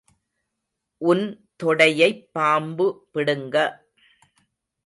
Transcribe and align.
உன் 1.01 1.23
தொடையைப் 1.63 2.23
பாம்பு 2.31 2.87
பிடுங்க. 3.13 3.55